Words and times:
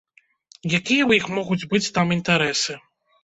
Якія 0.77 0.77
ў 0.77 1.11
іх 1.19 1.25
могуць 1.35 1.67
быць 1.73 1.91
там 1.97 2.07
інтарэсы? 2.17 2.79